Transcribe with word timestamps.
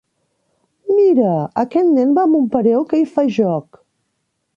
Mira, 0.93 1.33
aquest 1.63 1.91
nen 1.97 2.15
va 2.19 2.23
amb 2.29 2.39
un 2.39 2.47
pareo 2.57 2.81
que 2.95 3.03
hi 3.03 3.05
fa 3.13 3.27
joc. 3.37 3.79